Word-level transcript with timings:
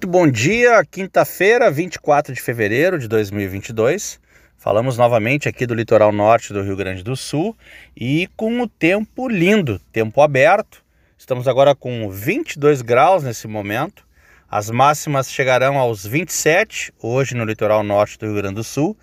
Muito 0.00 0.08
bom 0.08 0.26
dia, 0.26 0.82
quinta-feira, 0.90 1.70
24 1.70 2.32
de 2.32 2.40
fevereiro 2.40 2.98
de 2.98 3.06
2022. 3.06 4.18
Falamos 4.56 4.96
novamente 4.96 5.46
aqui 5.46 5.66
do 5.66 5.74
litoral 5.74 6.10
norte 6.10 6.54
do 6.54 6.62
Rio 6.62 6.74
Grande 6.74 7.02
do 7.02 7.14
Sul 7.14 7.54
e 7.94 8.26
com 8.34 8.62
o 8.62 8.66
tempo 8.66 9.28
lindo, 9.28 9.78
tempo 9.92 10.22
aberto. 10.22 10.82
Estamos 11.18 11.46
agora 11.46 11.74
com 11.74 12.08
22 12.08 12.80
graus 12.80 13.22
nesse 13.22 13.46
momento. 13.46 14.02
As 14.50 14.70
máximas 14.70 15.30
chegarão 15.30 15.76
aos 15.76 16.06
27 16.06 16.94
hoje 17.02 17.34
no 17.34 17.44
litoral 17.44 17.82
norte 17.82 18.18
do 18.18 18.24
Rio 18.24 18.36
Grande 18.36 18.54
do 18.54 18.64
Sul. 18.64 18.96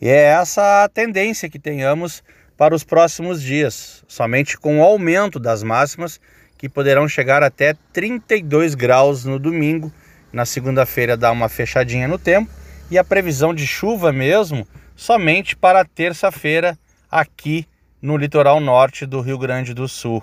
E 0.00 0.08
é 0.08 0.28
essa 0.28 0.84
a 0.84 0.88
tendência 0.88 1.50
que 1.50 1.58
tenhamos 1.58 2.22
para 2.56 2.74
os 2.74 2.84
próximos 2.84 3.42
dias, 3.42 4.02
somente 4.08 4.56
com 4.56 4.80
o 4.80 4.82
aumento 4.82 5.38
das 5.38 5.62
máximas 5.62 6.18
que 6.56 6.70
poderão 6.70 7.06
chegar 7.06 7.42
até 7.42 7.74
32 7.92 8.74
graus 8.74 9.26
no 9.26 9.38
domingo 9.38 9.92
na 10.32 10.44
segunda-feira 10.44 11.16
dá 11.16 11.30
uma 11.30 11.48
fechadinha 11.48 12.06
no 12.06 12.18
tempo 12.18 12.50
e 12.90 12.98
a 12.98 13.04
previsão 13.04 13.54
de 13.54 13.66
chuva 13.66 14.12
mesmo 14.12 14.66
somente 14.96 15.54
para 15.56 15.84
terça-feira 15.84 16.78
aqui 17.10 17.66
no 18.00 18.16
litoral 18.16 18.60
norte 18.60 19.06
do 19.06 19.20
Rio 19.20 19.38
Grande 19.38 19.74
do 19.74 19.88
Sul. 19.88 20.22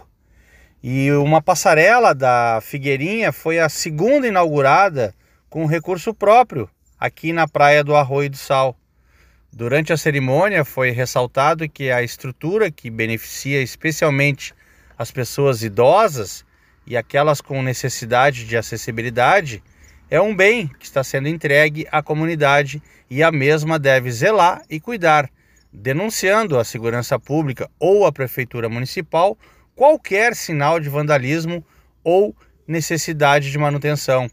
E 0.83 1.11
uma 1.13 1.41
passarela 1.41 2.13
da 2.13 2.59
Figueirinha 2.61 3.31
foi 3.31 3.59
a 3.59 3.69
segunda 3.69 4.27
inaugurada 4.27 5.15
com 5.49 5.65
recurso 5.65 6.13
próprio 6.13 6.69
aqui 6.99 7.33
na 7.33 7.47
praia 7.47 7.83
do 7.83 7.95
Arroio 7.95 8.29
do 8.29 8.37
Sal. 8.37 8.77
Durante 9.51 9.93
a 9.93 9.97
cerimônia 9.97 10.65
foi 10.65 10.91
ressaltado 10.91 11.67
que 11.69 11.89
a 11.89 12.03
estrutura 12.03 12.69
que 12.69 12.89
beneficia 12.89 13.61
especialmente 13.61 14.53
as 14.97 15.11
pessoas 15.11 15.63
idosas 15.63 16.45
e 16.85 16.95
aquelas 16.95 17.41
com 17.41 17.63
necessidade 17.63 18.45
de 18.45 18.57
acessibilidade 18.57 19.63
é 20.09 20.21
um 20.21 20.35
bem 20.35 20.67
que 20.67 20.85
está 20.85 21.03
sendo 21.03 21.27
entregue 21.27 21.87
à 21.91 22.01
comunidade 22.01 22.81
e 23.09 23.23
a 23.23 23.31
mesma 23.31 23.79
deve 23.79 24.11
zelar 24.11 24.61
e 24.69 24.79
cuidar, 24.79 25.29
denunciando 25.71 26.59
à 26.59 26.63
segurança 26.63 27.19
pública 27.19 27.69
ou 27.79 28.05
à 28.05 28.11
prefeitura 28.11 28.69
municipal 28.69 29.37
qualquer 29.75 30.35
sinal 30.35 30.79
de 30.79 30.89
vandalismo 30.89 31.65
ou 32.03 32.35
necessidade 32.67 33.51
de 33.51 33.57
manutenção. 33.57 34.29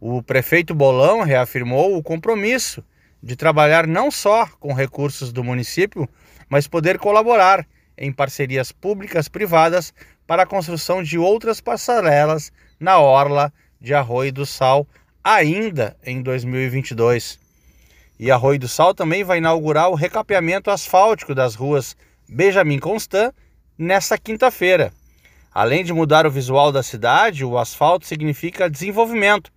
O 0.00 0.22
prefeito 0.22 0.74
Bolão 0.74 1.22
reafirmou 1.22 1.96
o 1.96 2.02
compromisso 2.02 2.84
de 3.22 3.34
trabalhar 3.34 3.86
não 3.86 4.10
só 4.10 4.46
com 4.60 4.72
recursos 4.72 5.32
do 5.32 5.42
município, 5.42 6.08
mas 6.48 6.68
poder 6.68 6.98
colaborar 6.98 7.66
em 7.96 8.12
parcerias 8.12 8.70
públicas 8.70 9.28
privadas 9.28 9.94
para 10.26 10.42
a 10.42 10.46
construção 10.46 11.02
de 11.02 11.16
outras 11.16 11.60
passarelas 11.60 12.52
na 12.78 12.98
orla 12.98 13.52
de 13.80 13.94
Arroio 13.94 14.32
do 14.32 14.46
Sal 14.46 14.86
ainda 15.22 15.96
em 16.04 16.22
2022. 16.22 17.38
E 18.18 18.30
Arroio 18.30 18.58
do 18.58 18.68
Sal 18.68 18.94
também 18.94 19.24
vai 19.24 19.38
inaugurar 19.38 19.90
o 19.90 19.94
recapeamento 19.94 20.70
asfáltico 20.70 21.34
das 21.34 21.54
ruas 21.54 21.96
Benjamin 22.28 22.78
Constant 22.78 23.32
nesta 23.78 24.16
quinta-feira. 24.16 24.92
Além 25.52 25.84
de 25.84 25.92
mudar 25.92 26.26
o 26.26 26.30
visual 26.30 26.70
da 26.70 26.82
cidade, 26.82 27.44
o 27.44 27.58
asfalto 27.58 28.06
significa 28.06 28.70
desenvolvimento. 28.70 29.50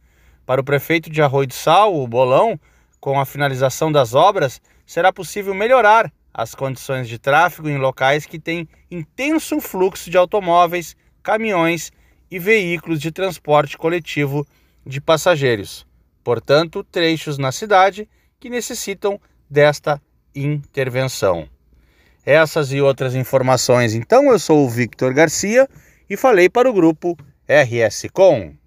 Para 0.46 0.62
o 0.62 0.64
prefeito 0.64 1.10
de 1.10 1.22
Arroio 1.22 1.48
do 1.48 1.54
Sal, 1.54 1.96
o 1.96 2.08
Bolão, 2.08 2.60
com 3.00 3.20
a 3.20 3.26
finalização 3.26 3.92
das 3.92 4.14
obras, 4.14 4.62
será 4.86 5.14
possível 5.14 5.54
melhorar 5.54 6.12
as 6.34 6.56
condições 6.56 7.08
de 7.08 7.20
tráfego 7.20 7.70
em 7.70 7.78
locais 7.78 8.26
que 8.26 8.40
têm 8.40 8.68
intenso 8.90 9.60
fluxo 9.60 10.10
de 10.10 10.18
automóveis, 10.18 10.96
caminhões 11.22 11.92
e 12.30 12.38
veículos 12.38 13.00
de 13.00 13.12
transporte 13.12 13.78
coletivo 13.78 14.46
de 14.86 15.02
passageiros. 15.02 15.86
Portanto, 16.24 16.84
trechos 16.84 17.38
na 17.38 17.52
cidade 17.52 18.08
que 18.40 18.50
necessitam 18.50 19.20
desta 19.50 20.02
intervenção. 20.36 21.48
Essas 22.26 22.72
e 22.72 22.82
outras 22.82 23.16
informações, 23.16 23.96
então, 23.96 24.32
eu 24.32 24.38
sou 24.38 24.66
o 24.66 24.70
Victor 24.70 25.14
Garcia 25.14 25.68
e 26.10 26.16
falei 26.16 26.50
para 26.50 26.70
o 26.70 26.74
grupo 26.74 27.18
RS 27.48 28.08
Com. 28.14 28.59